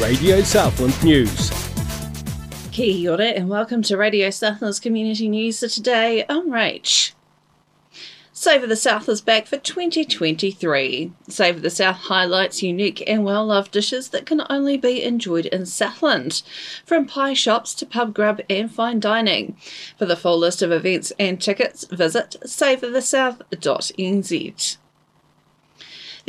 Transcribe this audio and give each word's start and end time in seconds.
Radio 0.00 0.40
Southland 0.40 1.04
News. 1.04 1.50
Kia 2.72 3.10
ora 3.10 3.26
and 3.26 3.50
welcome 3.50 3.82
to 3.82 3.98
Radio 3.98 4.30
Southland's 4.30 4.80
Community 4.80 5.28
News 5.28 5.60
for 5.60 5.68
today. 5.68 6.24
I'm 6.26 6.48
Rach. 6.48 7.12
Savour 8.32 8.66
the 8.66 8.76
South 8.76 9.10
is 9.10 9.20
back 9.20 9.46
for 9.46 9.58
2023. 9.58 11.12
Savour 11.28 11.60
the 11.60 11.68
South 11.68 11.96
highlights 11.96 12.62
unique 12.62 13.04
and 13.06 13.26
well 13.26 13.44
loved 13.44 13.72
dishes 13.72 14.08
that 14.08 14.24
can 14.24 14.40
only 14.48 14.78
be 14.78 15.02
enjoyed 15.02 15.44
in 15.44 15.66
Southland, 15.66 16.40
from 16.86 17.04
pie 17.04 17.34
shops 17.34 17.74
to 17.74 17.84
pub 17.84 18.14
grub 18.14 18.40
and 18.48 18.72
fine 18.72 19.00
dining. 19.00 19.54
For 19.98 20.06
the 20.06 20.16
full 20.16 20.38
list 20.38 20.62
of 20.62 20.72
events 20.72 21.12
and 21.18 21.38
tickets, 21.38 21.84
visit 21.84 22.36
savourthesouth.nz. 22.46 24.76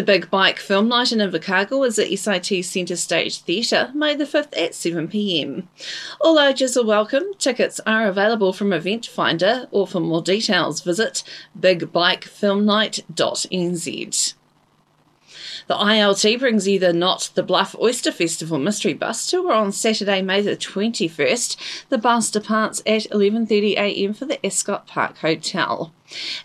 The 0.00 0.06
Big 0.06 0.30
Bike 0.30 0.58
Film 0.58 0.88
Night 0.88 1.12
in 1.12 1.18
Invercargill 1.18 1.86
is 1.86 1.98
at 1.98 2.08
SIT 2.08 2.64
Centre 2.64 2.96
Stage 2.96 3.42
Theatre, 3.42 3.92
May 3.94 4.14
the 4.14 4.24
5th 4.24 4.56
at 4.56 4.72
7pm. 4.72 5.64
All 6.22 6.40
ages 6.40 6.74
are 6.78 6.86
welcome. 6.86 7.34
Tickets 7.36 7.82
are 7.86 8.06
available 8.06 8.54
from 8.54 8.70
Eventfinda, 8.70 9.68
or 9.70 9.86
for 9.86 10.00
more 10.00 10.22
details, 10.22 10.80
visit 10.80 11.22
bigbikefilmnight.nz. 11.60 14.34
The 15.70 15.76
ILT 15.76 16.40
brings 16.40 16.66
you 16.66 16.80
the 16.80 16.92
Not 16.92 17.30
the 17.36 17.44
Bluff 17.44 17.76
Oyster 17.80 18.10
Festival 18.10 18.58
Mystery 18.58 18.92
Bus 18.92 19.30
tour 19.30 19.52
on 19.52 19.70
Saturday, 19.70 20.20
May 20.20 20.40
the 20.40 20.56
21st. 20.56 21.86
The 21.90 21.96
bus 21.96 22.28
departs 22.28 22.80
at 22.84 23.02
11.30am 23.02 24.16
for 24.16 24.24
the 24.24 24.44
Ascot 24.44 24.88
Park 24.88 25.18
Hotel. 25.18 25.94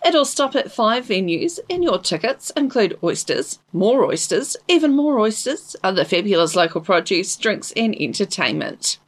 It'll 0.05 0.25
stop 0.25 0.55
at 0.55 0.71
five 0.71 1.07
venues, 1.07 1.57
and 1.71 1.83
your 1.83 1.97
tickets 1.97 2.51
include 2.51 2.99
oysters, 3.01 3.57
more 3.73 4.05
oysters, 4.05 4.57
even 4.67 4.95
more 4.95 5.19
oysters, 5.19 5.75
other 5.83 6.05
fabulous 6.05 6.55
local 6.55 6.81
produce, 6.81 7.35
drinks, 7.35 7.73
and 7.75 7.99
entertainment. 7.99 8.99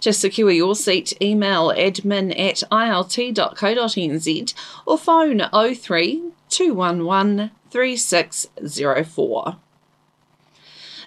To 0.00 0.12
secure 0.12 0.50
your 0.50 0.74
seat, 0.76 1.14
email 1.22 1.68
admin 1.68 2.38
at 2.38 2.62
ilt.co.nz 2.70 4.54
or 4.84 4.98
phone 4.98 5.42
03 5.74 6.22
211 6.56 7.50
3604. 7.70 9.56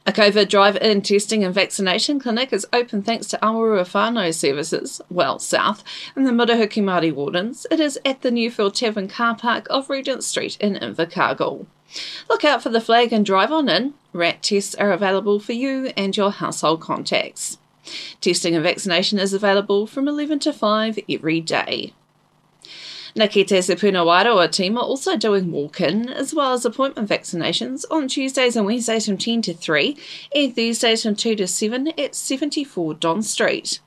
A 0.06 0.12
COVID 0.12 0.48
drive-in 0.48 1.02
testing 1.02 1.44
and 1.44 1.56
vaccination 1.56 2.20
clinic 2.20 2.54
is 2.54 2.68
open 2.72 3.02
thanks 3.02 3.26
to 3.30 3.40
Awarua 3.40 3.82
Whānau 3.82 4.32
Services, 4.32 5.02
WellSouth, 5.12 5.82
and 6.16 6.28
the 6.28 6.32
Murihiku 6.32 6.84
Māori 6.84 7.12
Wardens. 7.12 7.66
It 7.72 7.80
is 7.80 8.00
at 8.06 8.22
the 8.22 8.30
Newfield 8.30 8.76
Tavern 8.76 9.08
car 9.08 9.36
park 9.36 9.66
of 9.72 9.90
Regent 9.90 10.24
Street 10.24 10.56
in 10.60 10.76
Invercargill. 10.76 11.66
Look 12.30 12.46
out 12.46 12.62
for 12.62 12.70
the 12.70 12.80
flag 12.80 13.12
and 13.12 13.26
drive 13.26 13.52
on 13.52 13.68
in. 13.70 13.96
RAT 14.14 14.44
tests 14.44 14.76
are 14.76 14.92
available 14.92 15.40
for 15.40 15.54
you 15.54 15.88
and 15.98 16.16
your 16.16 16.30
household 16.30 16.80
contacts. 16.80 17.58
Testing 18.22 18.54
and 18.54 18.64
vaccination 18.64 19.18
is 19.18 19.34
available 19.34 19.88
from 19.88 20.08
11 20.08 20.38
to 20.42 20.54
5 20.54 21.00
every 21.10 21.42
day. 21.42 21.94
Nakete 23.16 23.64
Se 23.64 23.76
Punawaroa 23.76 24.52
team 24.52 24.78
are 24.78 24.84
also 24.84 25.18
doing 25.18 25.52
walk-in 25.52 26.10
as 26.10 26.34
well 26.34 26.54
as 26.54 26.64
appointment 26.64 27.10
vaccinations 27.10 27.84
on 27.90 28.08
Tuesdays 28.08 28.56
and 28.56 28.66
Wednesdays 28.66 29.08
from 29.08 29.18
10 29.18 29.42
to 29.44 29.54
3 29.54 29.98
and 30.36 30.56
Thursdays 30.56 31.04
from 31.04 31.16
2 31.16 31.36
to 31.36 31.48
7 31.48 31.88
at 31.98 32.16
74 32.16 32.94
Don 32.96 33.24
Street. 33.24 33.80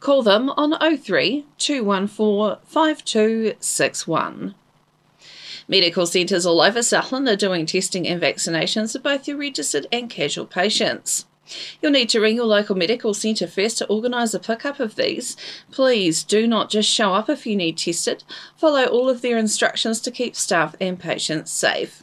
Call 0.00 0.22
them 0.22 0.50
on 0.50 0.72
03 0.98 1.44
214 1.58 2.58
5261. 2.64 4.54
Medical 5.70 6.06
centres 6.06 6.46
all 6.46 6.62
over 6.62 6.82
Southland 6.82 7.28
are 7.28 7.36
doing 7.36 7.66
testing 7.66 8.08
and 8.08 8.22
vaccinations 8.22 8.92
for 8.92 9.00
both 9.00 9.28
your 9.28 9.36
registered 9.36 9.86
and 9.92 10.08
casual 10.08 10.46
patients. 10.46 11.26
You'll 11.80 11.92
need 11.92 12.08
to 12.10 12.20
ring 12.20 12.36
your 12.36 12.46
local 12.46 12.76
medical 12.76 13.14
centre 13.14 13.46
first 13.46 13.78
to 13.78 13.86
organise 13.86 14.34
a 14.34 14.38
pickup 14.38 14.80
of 14.80 14.96
these. 14.96 15.36
Please 15.70 16.22
do 16.22 16.46
not 16.46 16.70
just 16.70 16.90
show 16.90 17.14
up 17.14 17.28
if 17.28 17.46
you 17.46 17.56
need 17.56 17.78
tested. 17.78 18.24
Follow 18.56 18.84
all 18.84 19.08
of 19.08 19.22
their 19.22 19.38
instructions 19.38 20.00
to 20.00 20.10
keep 20.10 20.36
staff 20.36 20.74
and 20.80 20.98
patients 20.98 21.50
safe. 21.50 22.02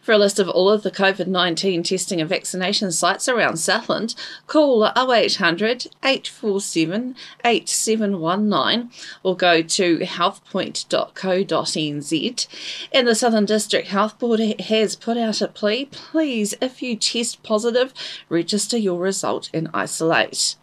For 0.00 0.12
a 0.12 0.18
list 0.18 0.38
of 0.38 0.48
all 0.48 0.70
of 0.70 0.82
the 0.82 0.90
COVID 0.90 1.26
19 1.26 1.82
testing 1.82 2.20
and 2.20 2.28
vaccination 2.28 2.92
sites 2.92 3.28
around 3.28 3.56
Southland, 3.56 4.14
call 4.46 4.84
0800 4.84 5.86
847 6.04 7.16
8719 7.44 8.90
or 9.22 9.36
go 9.36 9.62
to 9.62 9.98
healthpoint.co.nz. 9.98 12.46
And 12.92 13.08
the 13.08 13.14
Southern 13.14 13.46
District 13.46 13.88
Health 13.88 14.18
Board 14.18 14.40
has 14.40 14.96
put 14.96 15.16
out 15.16 15.40
a 15.40 15.48
plea 15.48 15.86
please, 15.86 16.54
if 16.60 16.82
you 16.82 16.96
test 16.96 17.42
positive, 17.42 17.94
register 18.28 18.76
your 18.76 19.00
result 19.00 19.48
and 19.54 19.70
isolate. 19.72 20.56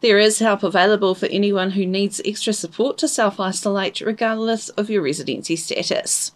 There 0.00 0.18
is 0.18 0.40
help 0.40 0.62
available 0.62 1.14
for 1.14 1.26
anyone 1.26 1.70
who 1.70 1.86
needs 1.86 2.20
extra 2.24 2.52
support 2.52 2.98
to 2.98 3.08
self 3.08 3.40
isolate, 3.40 4.00
regardless 4.00 4.68
of 4.70 4.90
your 4.90 5.02
residency 5.02 5.56
status. 5.56 6.32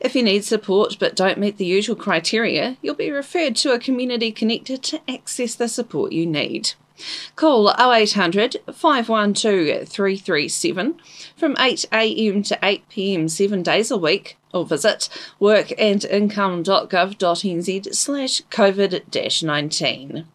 If 0.00 0.14
you 0.14 0.22
need 0.22 0.44
support 0.44 0.96
but 0.98 1.16
don't 1.16 1.38
meet 1.38 1.56
the 1.56 1.64
usual 1.64 1.96
criteria, 1.96 2.76
you'll 2.82 2.94
be 2.94 3.10
referred 3.10 3.56
to 3.56 3.72
a 3.72 3.78
community 3.78 4.30
connector 4.32 4.78
to 4.82 5.00
access 5.08 5.54
the 5.54 5.68
support 5.68 6.12
you 6.12 6.26
need. 6.26 6.74
Call 7.36 7.70
0800 7.70 8.56
512 8.72 9.88
337 9.88 11.00
from 11.36 11.54
8am 11.56 12.46
to 12.46 12.56
8pm 12.56 13.30
seven 13.30 13.62
days 13.62 13.90
a 13.90 13.96
week 13.96 14.36
or 14.52 14.66
visit 14.66 15.08
workandincome.gov.nz 15.40 17.94
slash 17.94 18.42
COVID-19. 18.42 20.26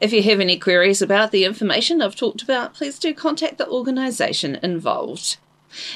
If 0.00 0.12
you 0.12 0.22
have 0.24 0.40
any 0.40 0.58
queries 0.58 1.00
about 1.00 1.30
the 1.30 1.44
information 1.44 2.02
I've 2.02 2.16
talked 2.16 2.42
about, 2.42 2.74
please 2.74 2.98
do 2.98 3.14
contact 3.14 3.58
the 3.58 3.68
organisation 3.68 4.58
involved. 4.62 5.36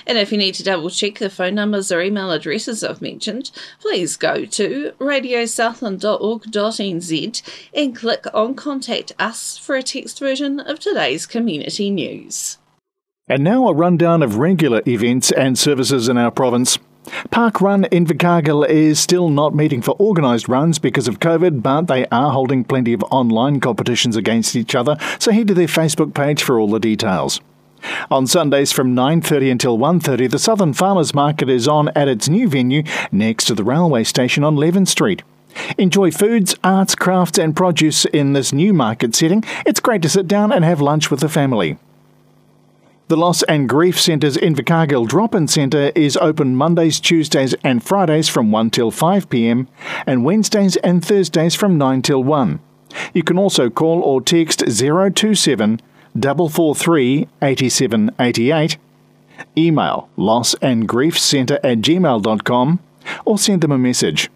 And 0.07 0.19
if 0.19 0.31
you 0.33 0.39
need 0.39 0.55
to 0.55 0.63
double 0.63 0.89
check 0.91 1.19
the 1.19 1.29
phone 1.31 1.55
numbers 1.55 1.93
or 1.93 2.01
email 2.01 2.31
addresses 2.31 2.85
I've 2.85 3.03
mentioned, 3.03 3.51
please 3.81 4.17
go 4.17 4.45
to 4.45 4.93
radiosouthland.org.nz 4.99 7.43
and 7.75 7.97
click 7.97 8.27
on 8.35 8.55
Contact 8.55 9.13
Us 9.19 9.59
for 9.59 9.77
a 9.77 9.83
text 9.83 10.19
version 10.19 10.61
of 10.61 10.79
today's 10.79 11.27
community 11.27 11.91
news. 11.91 12.59
And 13.29 13.43
now 13.43 13.67
a 13.69 13.75
rundown 13.75 14.23
of 14.23 14.37
regular 14.37 14.83
events 14.87 15.33
and 15.33 15.59
services 15.59 16.09
in 16.09 16.17
our 16.17 16.31
province. 16.31 16.79
Park 17.31 17.61
Run 17.61 17.85
Invercargill 17.85 18.69
is 18.69 18.99
still 18.99 19.29
not 19.29 19.55
meeting 19.55 19.83
for 19.83 19.99
organised 20.01 20.49
runs 20.49 20.79
because 20.79 21.09
of 21.09 21.21
COVID, 21.21 21.63
but 21.63 21.83
they 21.83 22.07
are 22.07 22.33
holding 22.33 22.65
plenty 22.65 22.93
of 22.93 23.03
online 23.05 23.61
competitions 23.61 24.17
against 24.17 24.57
each 24.57 24.75
other, 24.75 24.97
so 25.19 25.33
head 25.33 25.49
to 25.49 25.55
their 25.55 25.67
Facebook 25.67 26.15
page 26.15 26.43
for 26.43 26.59
all 26.59 26.69
the 26.69 26.81
details. 26.81 27.41
On 28.11 28.27
Sundays 28.27 28.73
from 28.73 28.95
9:30 28.95 29.51
until 29.51 29.79
1:30, 29.79 30.27
the 30.29 30.39
Southern 30.39 30.73
Farmers 30.73 31.15
Market 31.15 31.49
is 31.49 31.69
on 31.69 31.89
at 31.97 32.09
its 32.09 32.29
new 32.29 32.49
venue 32.49 32.83
next 33.13 33.45
to 33.47 33.55
the 33.55 33.65
railway 33.65 34.05
station 34.05 34.45
on 34.45 34.57
Leven 34.57 34.87
Street. 34.87 35.23
Enjoy 35.79 36.11
foods, 36.11 36.55
arts, 36.63 36.95
crafts 36.95 37.39
and 37.39 37.57
produce 37.57 38.05
in 38.07 38.33
this 38.33 38.53
new 38.53 38.73
market 38.73 39.15
setting. 39.15 39.43
It's 39.65 39.81
great 39.81 40.03
to 40.03 40.09
sit 40.09 40.29
down 40.29 40.53
and 40.53 40.65
have 40.65 40.81
lunch 40.81 41.11
with 41.11 41.21
the 41.21 41.29
family. 41.29 41.79
The 43.09 43.17
Loss 43.17 43.45
and 43.45 43.69
Grief 43.69 44.01
Centre's 44.01 44.37
Invercargill 44.37 45.07
Drop-In 45.07 45.47
Centre 45.47 45.93
is 45.95 46.17
open 46.17 46.57
Mondays, 46.57 46.99
Tuesdays 46.99 47.55
and 47.63 47.81
Fridays 47.81 48.29
from 48.29 48.51
1 48.51 48.71
till 48.71 48.91
5 48.91 49.31
pm 49.31 49.69
and 50.07 50.25
Wednesdays 50.25 50.75
and 50.77 51.05
Thursdays 51.05 51.55
from 51.55 51.79
9 51.79 52.03
till 52.03 52.25
1. 52.25 52.59
You 53.15 53.23
can 53.23 53.39
also 53.39 53.71
call 53.71 54.01
or 54.01 54.21
text 54.21 54.65
027 54.67 55.81
443 56.23 57.29
8788, 57.43 58.79
email 59.57 60.09
lossandgriefcentre 60.17 61.59
at 61.63 61.79
gmail.com, 61.79 62.81
or 63.25 63.39
send 63.39 63.63
them 63.63 63.73
a 63.73 63.79
message. 63.79 64.31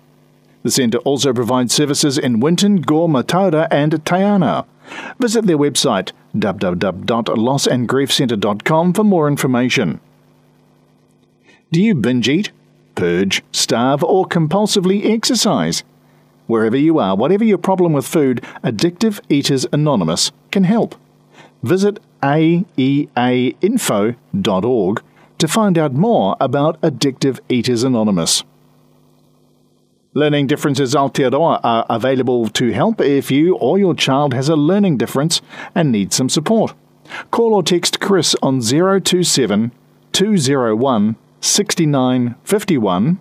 The 0.63 0.71
centre 0.71 0.99
also 0.99 1.33
provides 1.33 1.73
services 1.73 2.19
in 2.19 2.41
Winton, 2.41 2.83
Gore, 2.83 3.09
Mataura, 3.09 3.67
and 3.71 3.93
Te 4.05 4.17
Anau. 4.17 4.67
Visit 5.19 5.47
their 5.47 5.57
website 5.57 6.13
www.lossandgriefcentre.com 6.37 8.93
for 8.93 9.05
more 9.05 9.29
information. 9.29 10.01
Do 11.73 11.81
you 11.81 11.95
binge 11.95 12.29
eat, 12.29 12.51
purge, 12.95 13.43
starve, 13.53 14.05
or 14.05 14.27
compulsively 14.27 15.09
exercise? 15.09 15.83
Wherever 16.47 16.77
you 16.77 16.99
are, 16.99 17.17
whatever 17.17 17.45
your 17.45 17.57
problem 17.59 17.93
with 17.93 18.07
food, 18.07 18.43
Addictive 18.65 19.21
Eaters 19.29 19.67
Anonymous 19.73 20.33
can 20.51 20.65
help. 20.65 20.97
Visit 21.63 22.01
aeainfo.org 22.23 25.03
to 25.39 25.49
find 25.49 25.79
out 25.79 25.95
more 25.95 26.37
about 26.41 26.81
Addictive 26.83 27.41
Eaters 27.49 27.83
Anonymous. 27.83 28.45
Learning 30.13 30.47
Differences 30.47 30.95
Aotearoa 30.95 31.61
are 31.63 31.87
available 31.89 32.49
to 32.49 32.73
help 32.73 33.01
if 33.01 33.31
you 33.31 33.55
or 33.57 33.79
your 33.79 33.95
child 33.95 34.35
has 34.35 34.49
a 34.49 34.57
learning 34.57 34.97
difference 34.97 35.41
and 35.75 35.93
needs 35.93 36.17
some 36.17 36.29
support. 36.29 36.75
Call 37.31 37.55
or 37.55 37.63
text 37.63 38.01
Chris 38.01 38.35
on 38.43 38.61
027 38.61 39.71
201 40.13 41.17
6951 41.41 43.21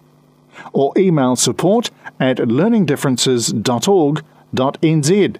or 0.73 0.91
email 0.97 1.35
support 1.35 1.91
at 2.19 2.37
learningdifferences.org.nz. 2.37 5.37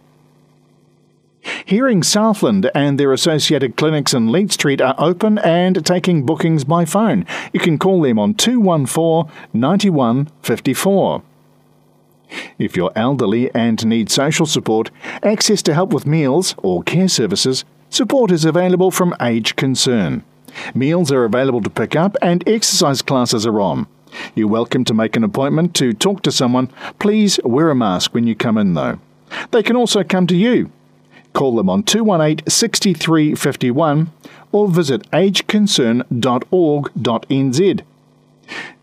Hearing 1.66 2.04
Southland 2.04 2.70
and 2.74 3.00
their 3.00 3.14
associated 3.14 3.76
clinics 3.76 4.14
in 4.14 4.32
Leet 4.32 4.52
Street 4.52 4.82
are 4.82 4.96
open 4.98 5.38
and 5.40 5.86
taking 5.86 6.26
bookings 6.26 6.64
by 6.64 6.86
phone. 6.86 7.26
You 7.54 7.60
can 7.60 7.78
call 7.78 8.02
them 8.02 8.20
on 8.20 8.34
214 8.34 9.32
9154. 9.54 11.24
If 12.58 12.76
you're 12.76 12.92
elderly 12.96 13.54
and 13.56 13.84
need 13.86 14.12
social 14.12 14.46
support, 14.46 14.92
access 15.24 15.62
to 15.64 15.74
help 15.74 15.94
with 15.94 16.06
meals 16.06 16.56
or 16.58 16.84
care 16.84 17.08
services, 17.08 17.66
support 17.90 18.32
is 18.32 18.46
available 18.46 18.92
from 18.92 19.16
Age 19.22 19.56
Concern. 19.56 20.24
Meals 20.74 21.12
are 21.12 21.26
available 21.26 21.62
to 21.62 21.70
pick 21.70 21.96
up 21.96 22.16
and 22.22 22.48
exercise 22.48 23.02
classes 23.02 23.46
are 23.46 23.60
on. 23.60 23.88
You're 24.36 24.48
welcome 24.48 24.84
to 24.86 24.94
make 24.94 25.16
an 25.16 25.24
appointment 25.24 25.76
to 25.76 25.94
talk 25.94 26.24
to 26.24 26.32
someone. 26.32 26.72
Please 26.98 27.40
wear 27.44 27.70
a 27.70 27.76
mask 27.76 28.14
when 28.14 28.28
you 28.28 28.36
come 28.36 28.58
in 28.58 28.74
though. 28.74 29.00
They 29.52 29.62
can 29.62 29.76
also 29.76 30.04
come 30.04 30.26
to 30.28 30.36
you 30.36 30.72
Call 31.34 31.56
them 31.56 31.70
on 31.70 31.84
218 31.84 32.48
6351 32.48 34.12
or 34.52 34.68
visit 34.68 35.10
ageconcern.org.nz. 35.12 37.82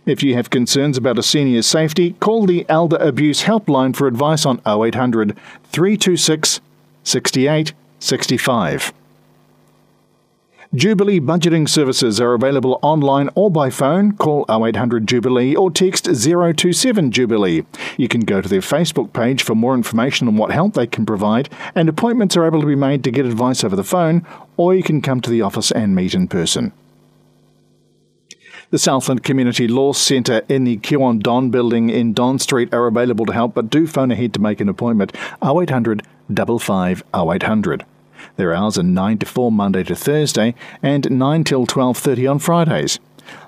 If 0.06 0.22
you 0.22 0.34
have 0.34 0.50
concerns 0.50 0.96
about 0.96 1.18
a 1.18 1.22
senior's 1.22 1.66
safety, 1.66 2.12
call 2.20 2.46
the 2.46 2.64
Elder 2.68 2.98
Abuse 2.98 3.42
Helpline 3.42 3.96
for 3.96 4.06
advice 4.06 4.46
on 4.46 4.60
0800 4.64 5.36
326 5.72 6.60
68 7.02 7.72
65. 7.98 8.92
Jubilee 10.76 11.20
budgeting 11.20 11.66
services 11.66 12.20
are 12.20 12.34
available 12.34 12.78
online 12.82 13.30
or 13.34 13.50
by 13.50 13.70
phone. 13.70 14.12
Call 14.12 14.44
0800 14.50 15.08
Jubilee 15.08 15.56
or 15.56 15.70
text 15.70 16.04
027 16.04 17.10
Jubilee. 17.10 17.64
You 17.96 18.08
can 18.08 18.20
go 18.20 18.42
to 18.42 18.48
their 18.48 18.60
Facebook 18.60 19.14
page 19.14 19.42
for 19.42 19.54
more 19.54 19.74
information 19.74 20.28
on 20.28 20.36
what 20.36 20.50
help 20.50 20.74
they 20.74 20.86
can 20.86 21.06
provide, 21.06 21.48
and 21.74 21.88
appointments 21.88 22.36
are 22.36 22.44
able 22.44 22.60
to 22.60 22.66
be 22.66 22.74
made 22.74 23.02
to 23.04 23.10
get 23.10 23.24
advice 23.24 23.64
over 23.64 23.74
the 23.74 23.82
phone, 23.82 24.26
or 24.58 24.74
you 24.74 24.82
can 24.82 25.00
come 25.00 25.22
to 25.22 25.30
the 25.30 25.40
office 25.40 25.70
and 25.70 25.94
meet 25.94 26.12
in 26.12 26.28
person. 26.28 26.74
The 28.68 28.78
Southland 28.78 29.24
Community 29.24 29.66
Law 29.68 29.94
Centre 29.94 30.42
in 30.46 30.64
the 30.64 30.76
Kiwon 30.76 31.22
Don 31.22 31.50
building 31.50 31.88
in 31.88 32.12
Don 32.12 32.38
Street 32.38 32.74
are 32.74 32.86
available 32.86 33.24
to 33.24 33.32
help, 33.32 33.54
but 33.54 33.70
do 33.70 33.86
phone 33.86 34.10
ahead 34.10 34.34
to 34.34 34.42
make 34.42 34.60
an 34.60 34.68
appointment 34.68 35.16
0800 35.42 36.02
55 36.28 37.02
0800. 37.14 37.86
Their 38.36 38.54
hours 38.54 38.78
are 38.78 38.82
9 38.82 39.18
to 39.18 39.26
4 39.26 39.50
Monday 39.50 39.82
to 39.84 39.94
Thursday 39.94 40.54
and 40.82 41.10
9 41.10 41.44
till 41.44 41.66
12:30 41.66 42.26
on 42.30 42.38
Fridays. 42.38 42.98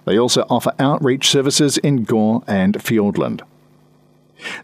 They 0.05 0.19
also 0.19 0.45
offer 0.49 0.73
outreach 0.79 1.29
services 1.29 1.79
in 1.79 2.05
Gore 2.05 2.43
and 2.47 2.75
Fiordland. 2.79 3.43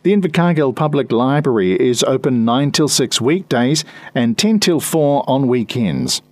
The 0.02 0.12
Invercargill 0.12 0.74
Public 0.74 1.10
Library 1.10 1.72
is 1.80 2.04
open 2.04 2.44
9 2.44 2.70
till 2.70 2.88
6 2.88 3.20
weekdays 3.20 3.84
and 4.14 4.38
10 4.38 4.60
till 4.60 4.80
4 4.80 5.24
on 5.28 5.48
weekends. 5.48 6.22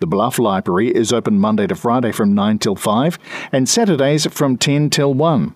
The 0.00 0.06
Bluff 0.06 0.38
Library 0.38 0.94
is 0.94 1.12
open 1.12 1.38
Monday 1.38 1.66
to 1.66 1.74
Friday 1.74 2.12
from 2.12 2.34
9 2.34 2.58
till 2.58 2.76
5 2.76 3.18
and 3.52 3.68
Saturdays 3.68 4.26
from 4.26 4.56
10 4.56 4.90
till 4.90 5.12
1. 5.12 5.54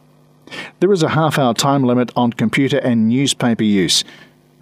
There 0.81 0.93
is 0.93 1.03
a 1.03 1.11
half 1.11 1.39
hour 1.39 1.55
time 1.55 1.85
limit 1.85 2.13
on 2.17 2.33
computer 2.33 2.79
and 2.79 3.09
newspaper 3.09 3.65
use. 3.65 4.05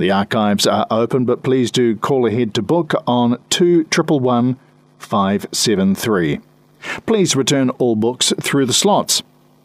The 0.01 0.11
archives 0.11 0.67
are 0.67 0.87
open, 0.91 1.27
but 1.27 1.43
please 1.43 1.71
do 1.71 1.95
call 1.95 2.25
ahead 2.25 2.55
to 2.55 2.63
book 2.63 2.95
on 3.07 3.37
2111 3.51 4.57
573. 4.99 6.41
Please 7.05 7.37
return 7.37 7.69
all 7.69 7.97
books 7.97 8.33
through 8.41 8.65
the 8.65 8.73
slots. 8.73 9.23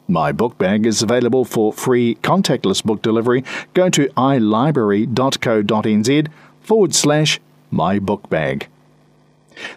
My 0.10 0.34
book 0.34 0.58
bag 0.58 0.86
is 0.86 1.02
available 1.02 1.46
for 1.46 1.72
free 1.72 2.16
contactless 2.16 2.84
book 2.84 3.02
delivery. 3.02 3.46
Go 3.74 3.88
to 3.92 4.10
ilibrary.co.nz 4.18 6.28
forward 6.60 6.94
slash 6.94 7.40
my 7.72 7.98
book 7.98 8.30
bag. 8.30 8.68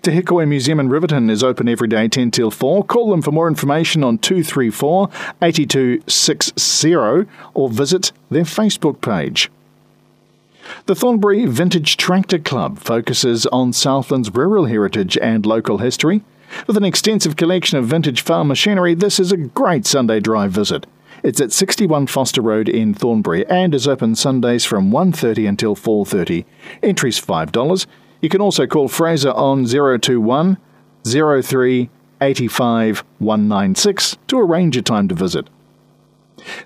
Te 0.02 0.12
Hikoi 0.12 0.48
Museum 0.48 0.80
in 0.80 0.90
Riverton 0.90 1.30
is 1.30 1.44
open 1.44 1.68
every 1.68 1.88
day 1.88 2.08
10 2.08 2.32
till 2.32 2.52
4. 2.52 2.84
Call 2.86 3.10
them 3.10 3.22
for 3.22 3.32
more 3.32 3.48
information 3.48 4.04
on 4.04 4.18
234 4.18 5.10
8260 5.42 6.96
or 7.54 7.70
visit 7.70 8.12
their 8.30 8.44
Facebook 8.44 9.02
page. 9.02 9.50
The 10.88 10.96
Thornbury 10.96 11.46
Vintage 11.46 11.98
Tractor 11.98 12.40
Club 12.40 12.80
focuses 12.80 13.46
on 13.48 13.72
Southland's 13.72 14.34
rural 14.34 14.66
heritage 14.66 15.18
and 15.22 15.46
local 15.46 15.78
history. 15.80 16.24
With 16.68 16.78
an 16.78 16.86
extensive 16.86 17.36
collection 17.36 17.78
of 17.78 17.86
vintage 17.86 18.22
farm 18.22 18.48
machinery, 18.48 18.94
this 18.94 19.20
is 19.20 19.32
a 19.32 19.38
great 19.38 19.86
Sunday 19.86 20.20
drive 20.20 20.52
visit. 20.52 20.86
It's 21.24 21.42
at 21.42 21.52
61 21.52 22.08
Foster 22.08 22.42
Road 22.42 22.70
in 22.70 22.94
Thornbury 22.94 23.48
and 23.48 23.74
is 23.74 23.88
open 23.88 24.16
Sundays 24.16 24.64
from 24.64 24.92
1:30 24.92 25.48
until 25.48 25.76
4:30. 25.76 26.46
Entry's 26.84 27.20
$5. 27.20 27.88
You 28.26 28.30
can 28.30 28.42
also 28.42 28.66
call 28.66 28.88
Fraser 28.88 29.30
on 29.30 29.66
021 29.66 30.58
03 31.06 31.90
85 32.22 33.04
196 33.20 34.18
to 34.26 34.40
arrange 34.40 34.76
a 34.76 34.82
time 34.82 35.08
to 35.10 35.14
visit. 35.14 35.48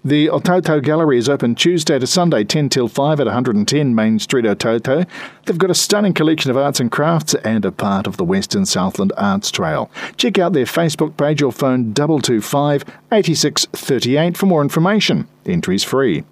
The 0.01 0.27
Otautau 0.27 0.81
Gallery 0.81 1.17
is 1.17 1.27
open 1.27 1.55
Tuesday 1.55 1.99
to 1.99 2.07
Sunday, 2.07 2.45
10 2.45 2.69
till 2.69 2.87
5 2.87 3.19
at 3.19 3.25
110 3.25 3.93
Main 3.93 4.19
Street, 4.19 4.45
Otautau. 4.45 5.05
They've 5.45 5.57
got 5.57 5.69
a 5.69 5.75
stunning 5.75 6.13
collection 6.13 6.49
of 6.49 6.55
arts 6.55 6.79
and 6.79 6.89
crafts 6.89 7.35
and 7.43 7.65
a 7.65 7.73
part 7.73 8.07
of 8.07 8.15
the 8.15 8.23
Western 8.23 8.65
Southland 8.65 9.11
Arts 9.17 9.51
Trail. 9.51 9.91
Check 10.15 10.39
out 10.39 10.53
their 10.53 10.63
Facebook 10.63 11.17
page 11.17 11.41
or 11.41 11.51
phone 11.51 11.93
225 11.93 12.85
8638 13.11 14.37
for 14.37 14.45
more 14.45 14.61
information. 14.61 15.27
Entries 15.45 15.83
free. 15.83 16.23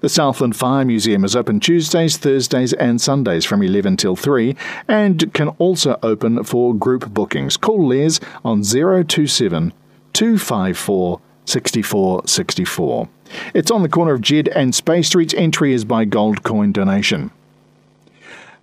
The 0.00 0.08
Southland 0.08 0.56
Fire 0.56 0.84
Museum 0.84 1.24
is 1.24 1.36
open 1.36 1.60
Tuesdays, 1.60 2.16
Thursdays, 2.16 2.72
and 2.74 3.00
Sundays 3.00 3.44
from 3.44 3.62
11 3.62 3.96
till 3.96 4.16
3 4.16 4.56
and 4.88 5.32
can 5.32 5.48
also 5.58 5.98
open 6.02 6.42
for 6.44 6.74
group 6.74 7.10
bookings. 7.10 7.56
Call 7.56 7.88
Les 7.88 8.20
on 8.44 8.62
027 8.62 9.72
254 10.12 11.20
6464. 11.44 13.08
It's 13.54 13.70
on 13.70 13.82
the 13.82 13.88
corner 13.88 14.14
of 14.14 14.20
Jed 14.20 14.48
and 14.48 14.74
Spey 14.74 15.02
Streets. 15.02 15.34
Entry 15.34 15.72
is 15.72 15.84
by 15.84 16.04
gold 16.04 16.42
coin 16.42 16.72
donation. 16.72 17.30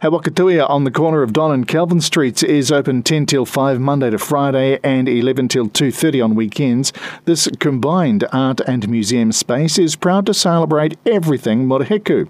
He 0.03 0.09
Waka 0.09 0.31
Tuia 0.31 0.69
on 0.69 0.83
the 0.83 0.91
corner 0.91 1.21
of 1.21 1.31
Don 1.31 1.53
and 1.53 1.65
Kelvin 1.65 2.01
Streets 2.01 2.43
is 2.43 2.73
open 2.73 3.03
10 3.03 3.25
till 3.25 3.45
5 3.45 3.79
Monday 3.79 4.09
to 4.09 4.17
Friday 4.17 4.77
and 4.83 5.07
11 5.07 5.47
till 5.47 5.69
2:30 5.69 6.21
on 6.21 6.35
weekends. 6.35 6.91
This 7.23 7.47
combined 7.59 8.25
art 8.33 8.59
and 8.67 8.89
museum 8.89 9.31
space 9.31 9.79
is 9.79 9.95
proud 9.95 10.25
to 10.25 10.33
celebrate 10.33 10.97
everything 11.05 11.69
Murihiku. 11.69 12.27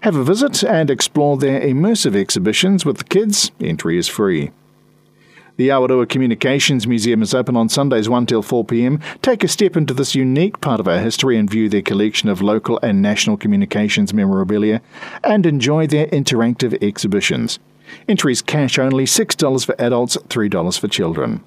Have 0.00 0.16
a 0.16 0.24
visit 0.24 0.64
and 0.64 0.90
explore 0.90 1.36
their 1.36 1.60
immersive 1.60 2.16
exhibitions 2.16 2.84
with 2.84 2.98
the 2.98 3.04
kids. 3.04 3.52
Entry 3.60 3.96
is 3.96 4.08
free. 4.08 4.50
The 5.56 5.68
Awarua 5.68 6.08
Communications 6.08 6.86
Museum 6.86 7.20
is 7.20 7.34
open 7.34 7.58
on 7.58 7.68
Sundays 7.68 8.08
1 8.08 8.24
till 8.24 8.40
4 8.40 8.64
pm. 8.64 9.00
Take 9.20 9.44
a 9.44 9.48
step 9.48 9.76
into 9.76 9.92
this 9.92 10.14
unique 10.14 10.62
part 10.62 10.80
of 10.80 10.88
our 10.88 10.98
history 10.98 11.36
and 11.36 11.48
view 11.48 11.68
their 11.68 11.82
collection 11.82 12.30
of 12.30 12.40
local 12.40 12.80
and 12.82 13.02
national 13.02 13.36
communications 13.36 14.14
memorabilia 14.14 14.80
and 15.22 15.44
enjoy 15.44 15.86
their 15.86 16.06
interactive 16.06 16.82
exhibitions. 16.82 17.58
Entries 18.08 18.40
cash 18.40 18.78
only 18.78 19.04
$6 19.04 19.66
for 19.66 19.74
adults, 19.78 20.16
$3 20.16 20.78
for 20.78 20.88
children. 20.88 21.44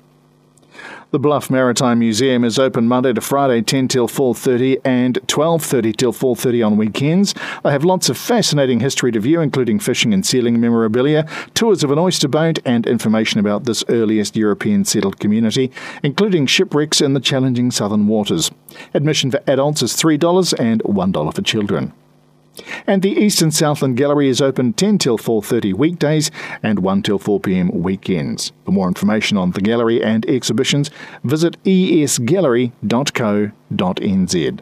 The 1.12 1.20
Bluff 1.20 1.50
Maritime 1.50 2.00
Museum 2.00 2.44
is 2.44 2.60
open 2.60 2.88
Monday 2.88 3.14
to 3.14 3.22
Friday 3.22 3.62
10 3.62 3.88
till 3.88 4.08
4:30 4.08 4.80
and 4.84 5.20
12:30 5.28 5.96
till 5.96 6.12
4:30 6.12 6.62
on 6.66 6.78
weekends. 6.78 7.34
They 7.64 7.72
have 7.72 7.86
lots 7.86 8.10
of 8.10 8.18
fascinating 8.18 8.82
history 8.82 9.12
to 9.14 9.20
view 9.20 9.40
including 9.40 9.80
fishing 9.80 10.14
and 10.14 10.26
sealing 10.26 10.60
memorabilia, 10.60 11.26
tours 11.54 11.84
of 11.84 11.92
an 11.92 12.00
oyster 12.00 12.28
boat 12.28 12.60
and 12.66 12.86
information 12.86 13.40
about 13.40 13.64
this 13.64 13.84
earliest 13.88 14.36
European 14.36 14.84
settled 14.84 15.20
community, 15.20 15.72
including 16.04 16.48
shipwrecks 16.48 17.00
in 17.00 17.14
the 17.14 17.20
challenging 17.20 17.72
southern 17.72 18.08
waters. 18.08 18.52
Admission 18.94 19.32
for 19.32 19.40
adults 19.48 19.82
is 19.82 19.94
$3 19.94 20.54
and 20.60 20.82
$1 20.84 21.32
for 21.32 21.42
children. 21.42 21.94
And 22.88 23.02
the 23.02 23.10
Eastern 23.10 23.50
Southland 23.52 23.98
Gallery 23.98 24.30
is 24.30 24.42
open 24.42 24.72
10 24.74 25.00
till 25.00 25.18
4:30 25.18 25.74
weekdays 25.74 26.30
and 26.62 26.78
1 26.80 27.02
till 27.02 27.18
4 27.18 27.40
p.m. 27.40 27.72
weekends. 27.74 28.52
For 28.64 28.72
more 28.72 28.88
information 28.88 29.38
on 29.38 29.50
the 29.52 29.62
gallery 29.62 30.04
and 30.04 30.24
exhibitions, 30.30 30.92
visit 31.24 31.58
esgallery.co.nz. 31.64 34.60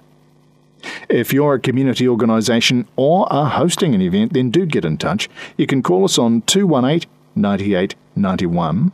If 1.10 1.34
you're 1.34 1.54
a 1.54 1.60
community 1.60 2.08
organisation 2.08 2.88
or 2.96 3.32
are 3.32 3.50
hosting 3.50 3.94
an 3.96 4.02
event, 4.02 4.34
then 4.34 4.50
do 4.52 4.66
get 4.66 4.86
in 4.86 4.98
touch. 4.98 5.30
You 5.58 5.68
can 5.68 5.84
call 5.84 6.06
us 6.06 6.18
on 6.18 6.44
218 6.44 7.10
98 7.36 7.96
91. 8.16 8.94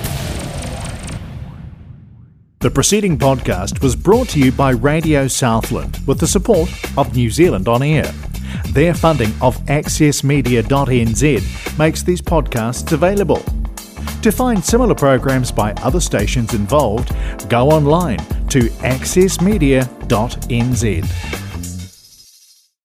The 2.61 2.71
preceding 2.71 3.19
podcast 3.19 3.83
was 3.83 3.97
brought 3.97 4.29
to 4.31 4.39
you 4.39 4.53
by 4.53 4.71
Radio 4.71 5.27
Southland 5.27 5.99
with 6.07 6.21
the 6.21 6.29
support 6.29 6.71
of 6.97 7.17
New 7.17 7.29
Zealand 7.29 7.67
On 7.67 7.83
Air. 7.83 8.13
Their 8.71 8.95
funding 8.95 9.33
of 9.41 9.59
accessmedia.nz 9.67 11.79
makes 11.79 12.03
these 12.03 12.23
podcasts 12.23 12.93
available. 12.93 13.43
To 14.23 14.31
find 14.31 14.65
similar 14.65 14.95
programs 14.95 15.51
by 15.51 15.73
other 15.83 16.01
stations 16.01 16.55
involved, 16.55 17.13
go 17.49 17.71
online 17.71 18.19
to 18.49 18.61
accessmedia.nz. 18.81 21.52